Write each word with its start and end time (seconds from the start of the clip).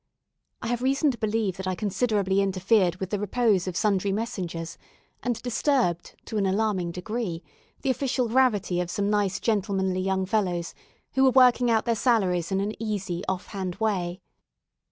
I 0.63 0.67
have 0.69 0.81
reason 0.81 1.11
to 1.11 1.17
believe 1.19 1.57
that 1.57 1.67
I 1.67 1.75
considerably 1.75 2.41
interfered 2.41 2.95
with 2.95 3.11
the 3.11 3.19
repose 3.19 3.67
of 3.67 3.77
sundry 3.77 4.11
messengers, 4.11 4.79
and 5.21 5.39
disturbed, 5.43 6.15
to 6.25 6.37
an 6.37 6.47
alarming 6.47 6.89
degree, 6.91 7.43
the 7.83 7.91
official 7.91 8.27
gravity 8.27 8.81
of 8.81 8.89
some 8.89 9.11
nice 9.11 9.39
gentlemanly 9.39 9.99
young 10.01 10.25
fellows, 10.25 10.73
who 11.13 11.23
were 11.23 11.29
working 11.29 11.69
out 11.69 11.85
their 11.85 11.93
salaries 11.93 12.51
in 12.51 12.59
an 12.61 12.73
easy, 12.81 13.23
off 13.29 13.45
hand 13.49 13.75
way. 13.75 14.21